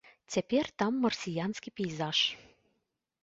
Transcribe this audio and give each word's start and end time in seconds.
Цяпер 0.35 0.69
там 0.81 0.97
марсіянскі 1.03 1.73
пейзаж. 1.81 2.23